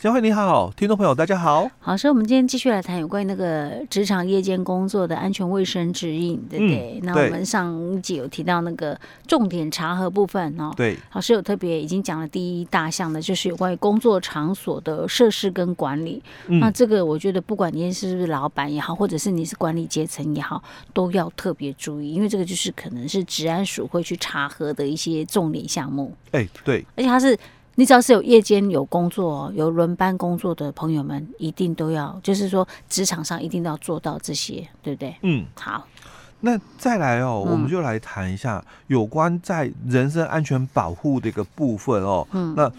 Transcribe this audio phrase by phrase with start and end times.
[0.00, 1.70] 佳慧你好，听众朋友大家好。
[1.78, 6.98] 好，所以我们今天继续来谈有关于那个职场夜间工作的安全卫生指引，对不对？
[7.02, 10.72] 嗯、那我们上一集有提到那个重点查核部分哦。
[10.74, 16.22] 对，老师有特别已经讲了第一大项的，就是有关于工作场所的设施跟管理。
[16.46, 20.62] 嗯、那这个我觉得，不管你是不是老板也好，或者是你是管理阶层也好，
[20.94, 26.16] 都要特别注意，因为这个就是可能是治安署会去查核的一些重点项目。
[26.30, 27.38] 哎，对，而且它是。
[27.80, 35.16] 你只要是有夜间有工作、有轮班工作的朋友们，一定都要，就是说职场上一定都要做到这些，对不对？
[35.22, 35.88] 嗯，好。
[36.40, 42.28] 那再来哦，嗯、我们就来谈一下有关在人身安全保护的一个部分哦。
[42.32, 42.52] 嗯。
[42.54, 42.70] 那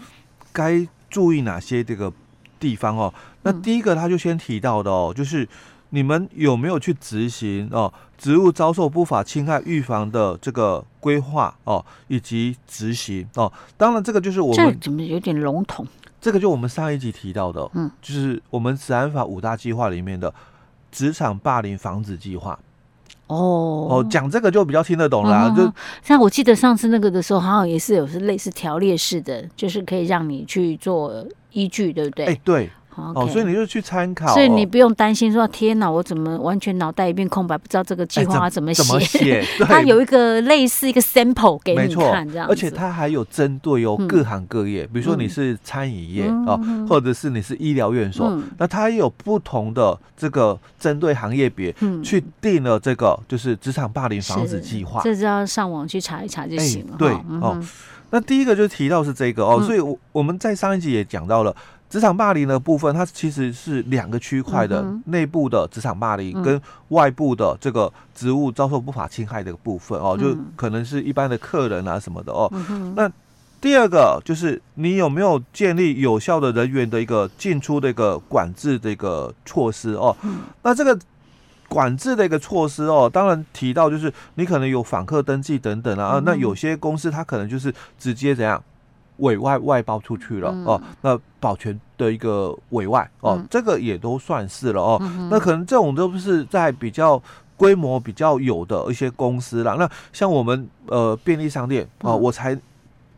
[0.52, 2.12] 该注意哪些这个
[2.60, 3.12] 地方哦？
[3.42, 5.48] 那第一个他就先提到的哦，就是。
[5.94, 7.92] 你们有没有去执行哦？
[8.16, 13.52] 职务遭受不法侵害预防的这个规划哦，以及执行哦？
[13.76, 15.86] 当然，这个就是我们这怎么有点笼统？
[16.18, 20.32] 这个就我们上一集提到的，嗯，就是我们职安法五大计划里面的
[20.90, 22.58] 职场霸凌防止计划。
[23.26, 25.72] 哦哦，讲这个就比较听得懂啦，啊，嗯、就
[26.02, 32.26] 像我记得上次那个的时候，好像也是有是类似条列式的，就是可以让你去做依据，对不对？
[32.26, 32.70] 哎，对。
[32.94, 38.82] 哦，所以你就去参考，所以你不用担心说天哪，我怎么完全脑袋一片空白，不知道这个计划 要怎么写？
[38.82, 39.44] 怎么写？
[39.64, 42.46] 它有一个类似一个 sample 给你看，这样。
[42.48, 55.00] 而且它还有针对哦各行各业，嗯、比如说你是餐饮业、嗯、哦，或者是你是医疗院所，嗯、那它也有不同的这个针对行业别、嗯、去定了这个就是职场霸凌防止计划。
[55.02, 56.92] 这只要上网去查一查就行了。
[56.92, 57.58] 欸、对、嗯、哦，
[58.10, 61.56] 那第一个就提到是这个哦，嗯、所以我我们在上一集也讲到了。
[61.92, 72.50] 职场霸凌的部分，它其实是两个区块的，内、嗯、部的职场霸凌跟外部的这个职务遭受不法侵害的部分哦，嗯、就可能是一般的客人啊什么的哦。
[72.54, 73.12] 嗯、那
[73.60, 80.16] 第二个就是你有没有建立有效的人员的一个进出的一个管制的一个措施哦？
[80.22, 80.98] 嗯、那这个
[81.68, 88.64] 管制的一个措施哦，当然提到就是你可能有访客登记等等啊，那有些公司它可能就是直接怎样？
[89.18, 95.00] 委外外包出去了哦，那保全的一个委外哦，这个也都算是了哦。
[95.30, 97.22] 那可能这种都是在比较
[97.56, 99.76] 规模比较有的一些公司啦。
[99.78, 102.58] 那像我们呃便利商店哦，我才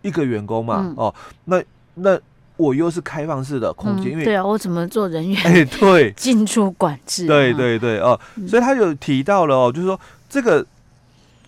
[0.02, 1.62] 一个员工嘛哦，那
[1.94, 2.18] 那
[2.56, 7.26] 我又是开放式的空间，因为对啊，我怎么做人员哎对 进出管制？
[7.26, 10.66] 对对对哦，所以他有提到了哦，就是说这个。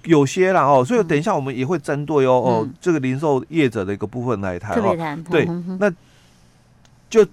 [0.06, 4.96] 有些啦哦，所以等一下我们也会针对哦、嗯、哦这个零售业者的一个部分来谈哦。
[5.30, 5.44] 对，
[5.78, 5.92] 那
[7.10, 7.24] 就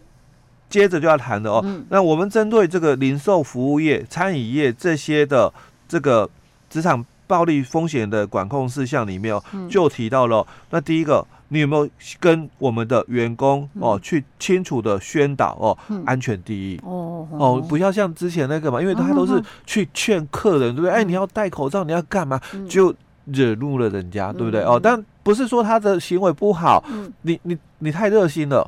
[0.69, 1.62] 接着就要谈的哦。
[1.63, 5.51] 嗯、那我们针对这个零售服务业、餐饮业这些的
[5.88, 6.29] 这个
[6.69, 10.45] 职场暴力风险的管控事项里面哦，嗯、就提到了。
[10.69, 11.25] 那第一个。
[11.53, 11.87] 你有没有
[12.19, 16.81] 跟我们的员工哦去清楚的宣导哦，安全第一。
[16.83, 20.89] 哦哦，不要像之前那个嘛，因为他都是去劝客人，对不对？
[20.89, 22.41] 哎，你要戴口罩，你要干嘛？
[22.67, 22.91] 就
[23.25, 24.61] 惹怒了人家，对不对？
[24.63, 26.83] 哦，但不是说他的行为不好，
[27.21, 28.67] 你你你太热心了。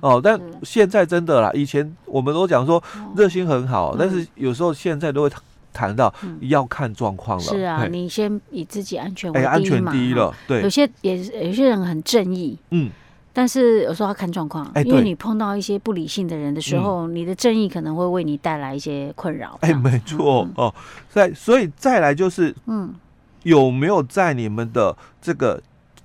[0.00, 0.20] 哦。
[0.22, 2.82] 但现在真的啦，以前我们都讲说
[3.16, 5.30] 热心很好，但是有时候现在都会。
[5.74, 9.50] 谈到要看状况了，是啊，你先以自己安全为第一嘛。
[9.50, 10.62] 安全第一了，对。
[10.62, 12.88] 有些也有些人很正义，嗯，
[13.32, 19.58] 但是有时候要看状况，因为你碰到一些不理性的人的时候，你的正义可能会为你带来一些困扰。
[19.62, 20.72] 哎，没错哦。
[21.10, 22.94] 再所以再来就是，嗯，
[23.42, 25.60] 有没有在你们的这个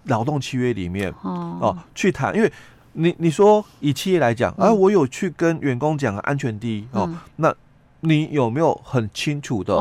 [0.05, 2.35] 劳动契约里面哦去谈？
[2.35, 2.51] 因为
[2.93, 7.55] 你你说以企业来讲，啊，我有去跟员工讲安全第一哦，那。
[8.01, 9.73] 你有没有很清楚的，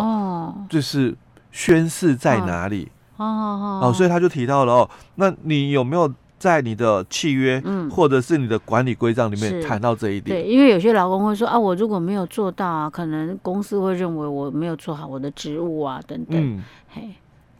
[0.69, 1.15] 就是
[1.53, 2.89] 宣誓在哪里？
[3.17, 10.41] 哦哦，所以他就提到了哦，那你有没有在你的契约，嗯，或者是你的管理规章里面谈到这一点？
[10.41, 16.37] 对，因为有些劳工会说啊，我如果没有做到啊，可能公司会认为我没有做好我的职务啊，等等。
[16.41, 17.11] 嗯，嘿，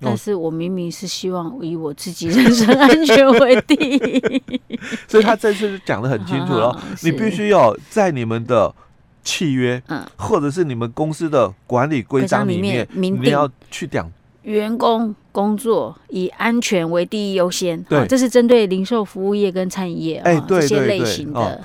[0.01, 4.43] 但是我明明是希望以我自己人身安全为第一，
[5.09, 8.73] 所以他这次讲的很清楚了， 你必须要在你们的。
[9.29, 14.11] 契约，嗯，或者是你们公司的管理规章里面，你要去讲
[14.45, 17.79] 员工工作以安全为第一优先。
[17.83, 21.63] 对，这是针对零售服务业跟餐饮业哎，这些类型的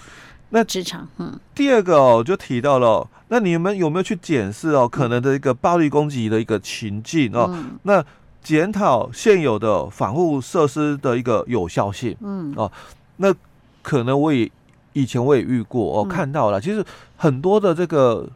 [0.50, 1.08] 那职场。
[1.20, 7.50] 嗯，第二个哦，就提到了，那你们有没有去检视哦，可能的一个暴力攻击的一个情境哦？
[7.84, 8.04] 那
[8.44, 12.18] 检讨现有的防护设施的一个有效性。
[12.20, 12.70] 嗯，哦，
[13.16, 13.34] 那
[13.82, 14.52] 可能我也。
[14.94, 16.62] 以前我也遇过哦，看到了。
[16.62, 16.84] 其实
[17.18, 18.28] 很多的这个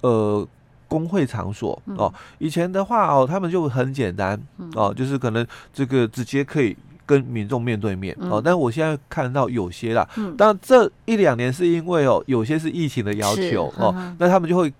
[0.00, 0.46] 呃
[0.88, 4.40] 工会场所哦，以前的话哦，他们就很简单
[4.74, 6.76] 哦，就是可能这个直接可以
[7.06, 8.42] 跟民众面对面哦。
[8.44, 14.72] 但我现在看到有些啦，当然这一两年是因为哦，有些是疫情的要求哦，那他们就会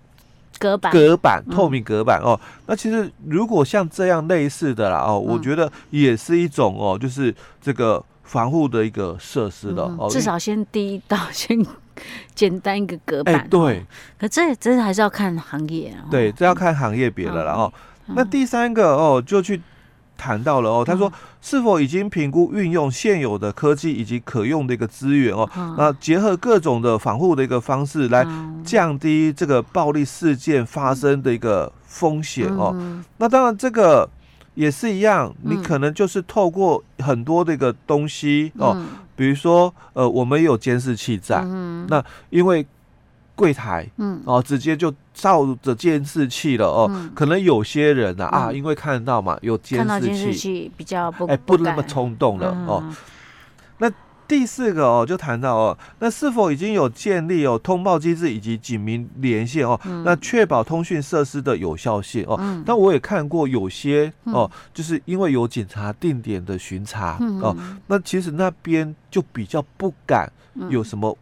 [0.59, 2.39] 隔板、隔板、透明隔板哦。
[2.67, 10.07] 那其实如果像这样类似的啦哦，我觉得也是一种哦，就是这个防护的一个设施的哦。
[10.09, 11.65] 至少先第一道先。
[12.33, 13.85] 简单一个隔板，欸、对，
[14.17, 16.07] 可这这还是要看行业啊。
[16.09, 17.71] 对，这要看行业别的了哦。
[18.15, 19.61] 那第三个哦，就去
[20.17, 25.47] 谈到了哦，他说是否已经评估运用现有的科技以及可用的一个资源哦，
[25.77, 28.25] 那结合各种的防护的一个方式来
[28.63, 32.75] 降低这个暴力事件发生的一个风险哦。
[33.17, 34.09] 那当然这个。
[34.61, 38.85] 也是一样，你可能就是透过很多的一个东西、嗯、哦，
[39.15, 42.63] 比如说呃，我们有监视器在，嗯、那因为
[43.35, 52.95] 柜台，嗯，哦，直接就照着监视器了哦，嗯、可能有些人啊、嗯、啊，因为看到嘛，有监视器，比较不哎不那么冲动了、嗯、哦，那。
[54.31, 59.77] 第四个哦，就谈到哦，那是否已经有建立哦通报机制以及警民连线哦？
[59.83, 62.37] 嗯、那确保通讯设施的有效性哦。
[62.39, 67.53] 嗯、但我也看过有些哦，嗯、就是因为有警察定点的巡查、嗯、哦，
[67.87, 70.31] 那其实那边就比较不敢
[70.69, 71.17] 有什么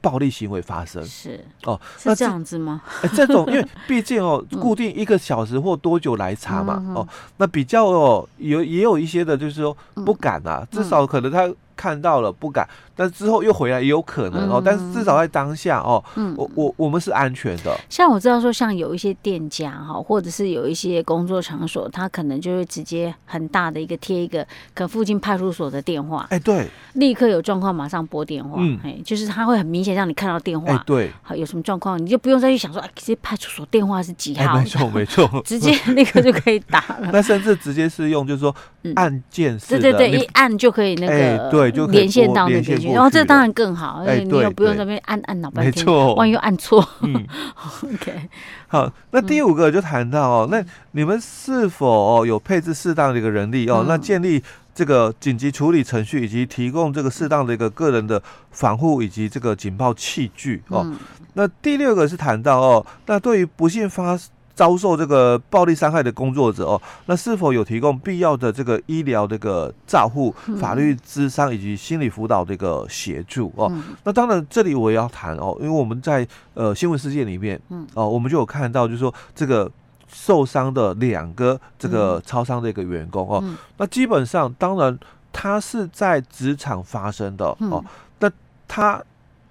[0.00, 1.04] 暴力行为发生。
[1.04, 2.80] 是哦，那这样子吗？
[3.02, 9.76] 哎，这种因为毕竟哦， 固定一个小时或多久来查嘛、嗯、哦，那比较哦有也有一些的就是说
[10.06, 11.52] 不敢啊，至少可能他。
[11.76, 14.62] 看到了不敢，但之后又回来也有可能哦。
[14.64, 17.76] 但是至少在当下哦，嗯，我我我们是安全的。
[17.88, 26.26] 像我知道说，像有一些店家哈，或者是有一些工作场所，他可能就会直接很大的一个贴一个，可附近派出所的电话。
[26.30, 28.56] 哎，对，立刻有状况马上拨电话。
[28.58, 30.72] 嗯，哎，就是他会很明显让你看到电话。
[30.72, 34.58] 哎，对，好，有什么状况你就不用再去想说，哎，这派出所电话是几号？
[34.58, 37.08] 没错，没错， 直接立刻就可以打了。
[37.12, 38.54] 那甚至直接是用，就是说
[38.94, 41.71] 按键式的，对对对，一按就可以那个对。
[41.72, 46.86] 就连线到那边去，然后这当然更好，因为你又不用在那边按按脑半天，万一又按错。
[47.00, 47.26] 嗯，
[47.82, 48.28] OK。
[48.68, 53.84] 好，那第五个就谈到哦，那你们是否哦有配置适当的一个人力哦？
[53.88, 54.42] 那建立
[54.74, 60.94] 这个紧急处理程序，以及提供这个适当的一个个人的防护以及这个警报器具哦。
[61.34, 64.28] 那第六个是谈到哦，那对于不幸发生。
[64.54, 73.72] 遭受这个暴力伤害的工作者哦，那是否有提供必要的这个医疗这个照护、法律咨商以及心理辅导的一个协助哦？
[74.04, 77.86] 那当然，这里我也要谈哦，因为我们在呃新闻事件里面，嗯。
[77.94, 79.70] 哦，我们就有看到，就是说这个
[80.06, 83.42] 受伤的两个这个超商的一个员工哦，
[83.78, 84.98] 那基本上当然
[85.32, 87.82] 他是在职场发生的哦，
[88.18, 88.30] 那
[88.68, 89.02] 他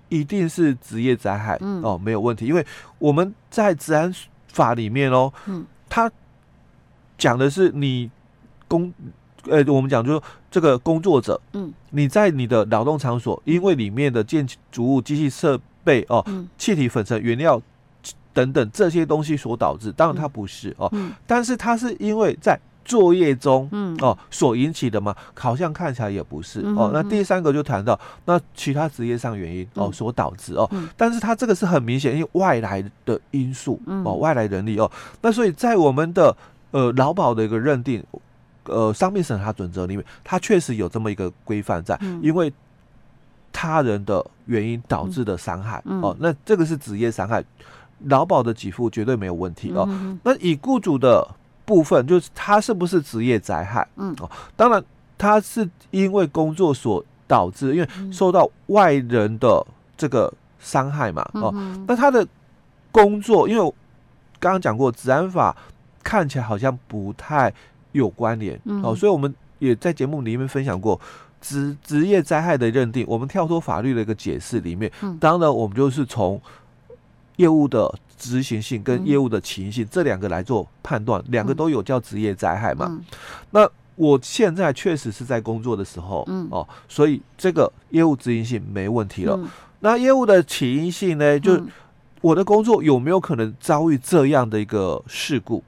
[0.10, 2.64] 一定是职业灾害哦，没有问题，因为
[3.00, 4.14] 我们在治安。
[4.52, 6.12] 法里面哦，嗯，他
[7.18, 8.10] 讲的是你
[8.68, 8.94] 工，
[9.50, 16.26] 呃，我们讲就是这个工作者，嗯，你在你的劳动场所，因为里面的建筑物、机器设备哦，
[16.58, 17.62] 气体、粉尘、原料
[18.34, 20.92] 等等这些东西所导致，当然它不是哦，
[21.26, 22.60] 但是它是因为在。
[22.84, 26.90] 作业中，嗯哦，所引起的嘛，好像看起来也不是哦。
[26.94, 34.92] 那第三个就谈到那其他职业上原因哦所导致哦，但是他这个是很明显，因为外来的因素哦，外来人力哦。
[35.22, 36.36] 那所以在我们的
[36.72, 38.04] 呃劳保的一个认定，
[38.66, 42.52] 呃，伤病审查准则里面，它确实有这么一个规范在，因为
[43.54, 47.44] 他人的原因导致的伤害哦，那这个是职业伤害，
[48.06, 49.88] 劳保的给付绝对没有问题哦。
[50.24, 51.28] 那以雇主的。
[51.72, 53.88] 部分就是他是不是职业灾害？
[53.96, 54.84] 嗯哦，当然
[55.18, 61.24] 他是因为工作所导致，因为受到外人的这个伤害嘛。
[61.36, 61.54] 哦，
[61.88, 62.28] 那他的
[62.92, 63.74] 工作，因为
[64.38, 65.56] 刚刚讲过，治安法
[66.04, 67.54] 看起来好像不太
[67.94, 71.00] 有关联哦，所以我们也在节目里面分享过
[71.40, 73.06] 职职业灾害的认定。
[73.08, 76.42] 我们跳脱法律的一个解释里面，当然我们就是从
[77.42, 77.94] 业务的。
[78.22, 82.86] 执行性跟业务的起因性、嗯、这两个来做判断，两个都有叫职业灾害嘛？
[82.88, 83.04] 嗯、
[83.50, 89.36] 那我现在确实是在工作的时候，嗯、哦，所以这个业务执行性没问题了。
[89.42, 91.40] 嗯、那业务的起因性呢？
[91.40, 91.60] 就
[92.22, 95.64] 我的工作有没有可能遭遇这样的一个事故？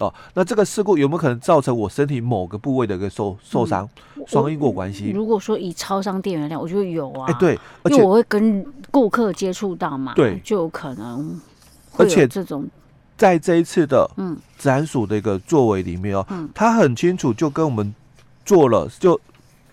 [0.00, 3.88] 哦，那这个事故有没有可能造成我身体某个部位的一个受受伤？
[4.26, 5.10] 双、嗯、因果关系。
[5.14, 7.26] 如果说以超商店员量，我觉得有啊。
[7.28, 11.40] 哎、欸，对，而且我会跟顾客接触到嘛，对，就有可能。
[11.96, 12.66] 而且这种，
[13.16, 17.94] 在这一次的嗯，治安署的一个作为里面哦，嗯，他很清楚就跟我们
[18.44, 19.20] 做了就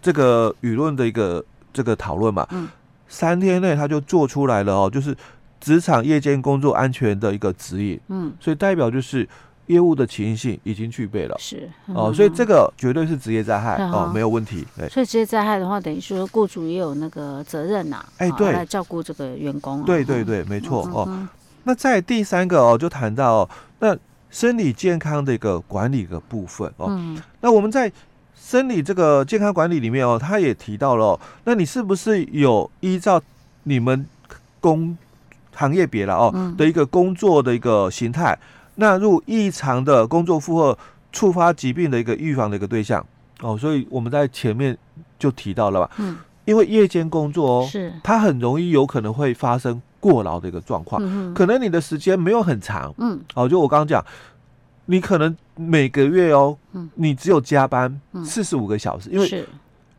[0.01, 2.67] 这个舆论的一个这个讨论嘛，嗯，
[3.07, 5.15] 三天内他就做出来了哦，就是
[5.60, 9.27] 职场夜间工作安全的一个指引，嗯，所以代表就是
[9.67, 14.65] 业务的起因性已经具备了，是哦，所以这个绝对是职业灾害哦，没有问题。
[14.89, 19.83] 所以职业灾害的话，等于说雇主也有那个责任呐，哎，对，来照顾这个员工。
[19.83, 21.27] 对对对，没错哦。
[21.63, 23.97] 那在第三个哦，就谈到哦，那
[24.29, 26.97] 生理健康的一个管理的部分哦，
[27.41, 27.91] 那我们在
[28.36, 33.21] 生理这个健康管理里面哦，他也提到了，那你是不是有依照
[33.63, 34.05] 你们
[34.62, 34.97] 工
[35.53, 38.38] 行业别了哦的一个工作的一个形态？
[38.77, 40.75] 纳入异常的工作负荷
[41.12, 43.05] 触发疾病的一个预防的一个对象。
[43.41, 44.75] 哦，所以我们在前面
[45.19, 47.93] 就提到了吧，嗯，因为夜间工作哦，是。
[48.03, 54.03] 它很容易有可能会发生过劳的一个状况，嗯，可能你的时间没有很长，嗯，哦，就我刚刚讲，
[54.86, 56.57] 你可能每个月哦，
[56.96, 59.46] 你只有加班四十五个小时，因为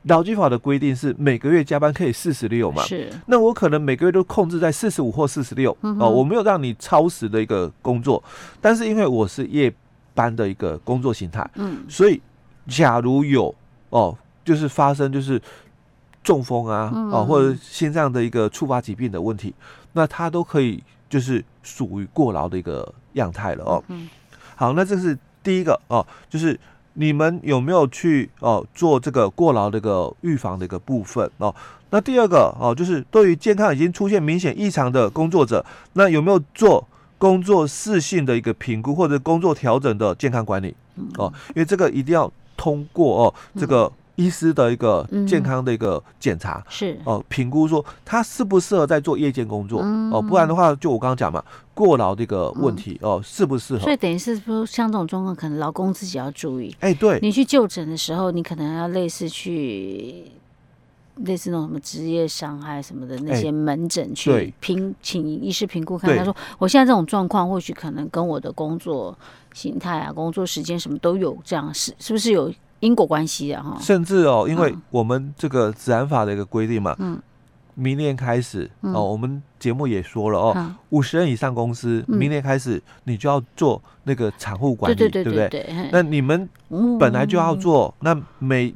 [0.05, 3.13] 劳基法的规定是每个月加班可以四十六嘛，是。
[3.27, 8.23] 那我可能每个月都控制在四十五或四十六哦，我没有让你超时的一个工作，
[8.61, 9.73] 但是因为我是夜
[10.15, 12.21] 班的一个工作形态，嗯，所以
[12.69, 13.55] 假如有
[13.91, 15.41] 哦，就是发生就是
[16.23, 19.53] 中风啊，哦，或者心脏的一个触发疾病的问题，
[19.93, 23.85] 那它都可以就是属于过劳的一个样态了哦。
[23.89, 24.09] 嗯，
[24.55, 26.59] 好，那这是第一个哦，就是。
[27.01, 31.55] 你们有没有去哦做这个过劳的一个预防的一个部分哦？
[31.91, 36.87] 那第二个哦，就是对于健康已经出现明显异常的工作者，那有没有做
[37.17, 40.75] 工作适性的一个评估或者工作调整的健康管理
[41.17, 41.33] 哦？
[41.51, 43.91] 因为这个一定要通过哦这个。
[44.19, 51.41] 医师的一个健康的一个检查、嗯、是哦，评估说他适不适合在做夜间工作、嗯、哦，不然的话，就我刚刚讲嘛，
[51.73, 53.81] 过劳这个问题、嗯、哦，适不适合？
[53.81, 56.75] 所以等于是说，像这种状况，可能劳工自己要注意。
[56.81, 60.25] 哎，对，你去就诊的时候，你可能要类似去
[61.19, 69.17] 类似那种什么职业伤害什么的那些门诊去评，请医师评估看，他说我现在这种状况，或许可能跟我的工作
[69.55, 72.53] 形态啊、工作时间什么都有这样，是是不是有？
[72.81, 77.21] 因果关系的哈，甚至哦，因为我们这个职安法的一个规定嘛，嗯，
[77.75, 86.49] 明年开始哦，我们节目也说了哦，五十人以上公司，明年开始你就要做那个产后管理，对对对，那你们
[86.99, 88.73] 本来就要做，那每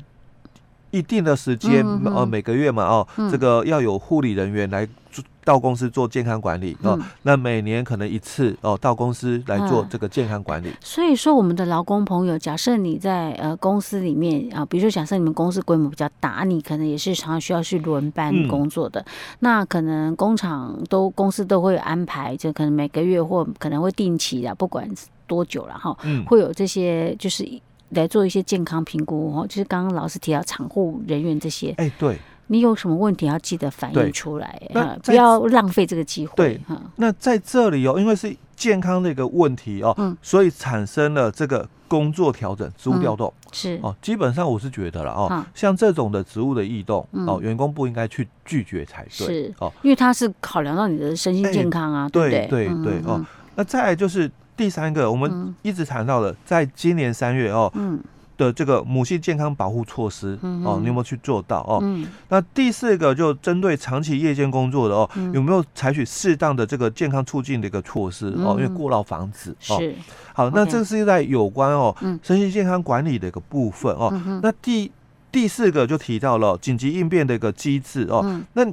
[0.91, 5.25] 一定的时间呃，每个月嘛哦，这个要有护理人员来做。
[5.45, 10.69] 到公司做健康管理哦，嗯、那每年可能一次哦，到公司来做这个健康管理。
[10.69, 19.01] 嗯、所以说，我们的劳工朋友，假设你在呃公司里面啊，比如说假设你们公司规模比较大，你可能也是常常需要去轮班工作的。
[19.01, 19.07] 嗯、
[19.41, 24.89] 那可能工厂都公司都会安排，就可能每个月或可能会定期的，不管
[25.27, 27.45] 多久了哈，嗯、会有这些就是
[27.91, 29.47] 来做一些健康评估哦。
[29.49, 32.17] 就是刚刚老师提到产护人员这些，哎，对。
[32.53, 36.35] 你有什么问题要记得反映出来，那不要浪费这个机会。
[36.37, 36.61] 对，
[36.97, 43.33] 那在这里哦，因为是健康的一个问题哦，嗯，所以产生了这个工作调整、职务调动。
[43.53, 43.81] 是。
[43.83, 43.97] 哦。
[44.03, 52.49] 基本上我是觉得了哦，像这种的职务的异动哦，员工不应该去拒绝才对，是哦，因为他是考量到你的身心健康啊，对对？
[52.49, 53.25] 对对哦。
[53.55, 57.99] 那再来就是第三个，我们一直谈到的，在今年三月哦，嗯。
[58.43, 61.79] 的这个母性健康保护措施哦，你有没有去做到哦？
[61.83, 68.57] 嗯、那第四个就针对长期夜间工作的哦，嗯、有没有采取适当的这个健康促进的一个措施、嗯、哦？
[68.59, 69.79] 因为过劳防止哦。
[69.79, 69.95] 是
[70.35, 74.11] 好，那这是在有关哦，身心健康管理的一个部分哦。
[74.13, 74.91] 嗯、那第
[75.31, 78.23] 第四个就提到了紧急应变的一个机制哦。
[78.25, 78.67] 嗯、那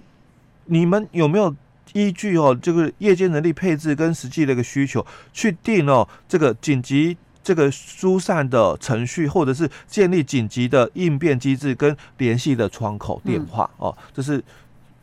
[0.66, 1.54] 你们有没有
[1.94, 7.18] 依据哦这个夜间人力配置跟实际的一个需求去定哦这个紧急？
[7.50, 14.40] 这个疏散的程序，或者是建立紧急的应变机制跟联系的窗口电话、嗯、哦，这是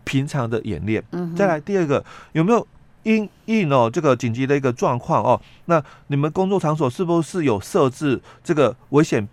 [0.05, 1.03] 平常的演练。
[1.11, 2.65] 嗯、再来第二个，有没有
[3.03, 5.43] 因应哦这个紧急的一个状况哦？
[5.65, 9.27] 那你们工作场所是不是有设置这个危险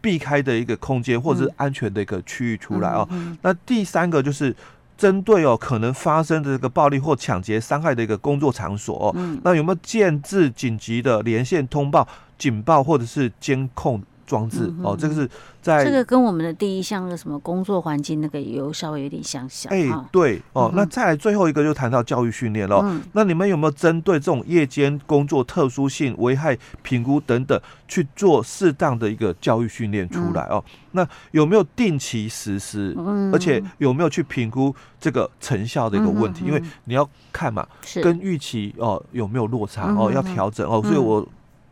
[0.00, 3.08] 避开的一个空间，或者是安全的一个区域出来哦？
[3.42, 4.52] 那第三个就是。
[4.96, 12.06] 针对哦可能发生的这个暴力或抢劫伤害的一个工作场所，嗯，那有没有建置紧急的连线通报、
[12.38, 14.66] 警报或者是监控装置？
[14.78, 15.28] 嗯、哦，这个是
[15.62, 15.84] 在。
[15.84, 19.72] 这个跟我们的第一项的什么工作环境那个也有稍微有点相像。
[19.72, 22.80] 哎，对哦，那再来最后一个就谈到教育训练了。
[22.82, 30.62] 嗯，那你们有没有针对这种夜间工作特殊性、危害评估等等去做适当的一个教育训练出来哦？
[30.92, 32.94] 那有没有定期实施？
[32.98, 36.44] 嗯，而且有没有去评估这个成效的一个问题？
[36.44, 37.66] 因为你要看嘛，
[38.02, 40.82] 跟预期哦有没有落差哦，要调整哦。
[40.82, 41.26] 所以我。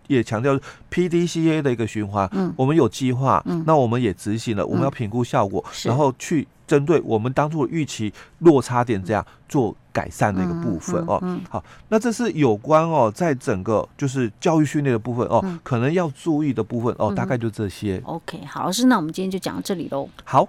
[0.07, 0.59] 也强调
[0.91, 11.23] PDCA 的一个循环，嗯，我们有计划，嗯，那我们也执行了，我们要评估效果，然后去针对我们当初的预期落差点这样做改善的一个部分哦。
[11.49, 18.01] 好，那这是有关哦，在整个就是教育训练的部分哦，可能要注意的部分哦，大概就这些。
[18.05, 20.09] OK，好，老师，那我们今天就讲到这里喽。
[20.25, 20.49] 好。